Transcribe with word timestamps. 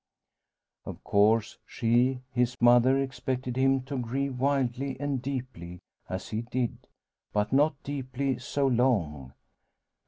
Of 0.83 1.03
course 1.03 1.59
she, 1.63 2.21
his 2.31 2.59
mother, 2.59 2.97
expected 2.97 3.55
him 3.55 3.83
to 3.83 3.99
grieve 3.99 4.39
wildly 4.39 4.99
and 4.99 5.21
deeply, 5.21 5.77
as 6.09 6.29
he 6.29 6.41
did; 6.41 6.87
but 7.33 7.53
not 7.53 7.75
deeply 7.83 8.39
so 8.39 8.65
long. 8.65 9.33